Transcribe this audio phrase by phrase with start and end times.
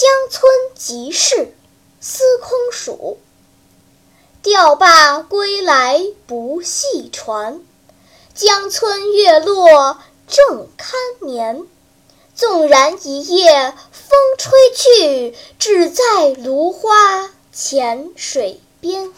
[0.00, 1.54] 江村即事
[2.00, 3.18] 司空曙
[4.42, 7.60] 钓罢归来不系船
[8.32, 11.66] 江村月落正堪眠
[12.34, 19.12] 纵然一夜风吹去只在芦花浅水边。